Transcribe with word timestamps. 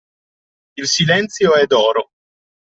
Il 0.79 0.87
silenzio 0.87 1.53
è 1.53 1.67
d'oro. 1.67 2.09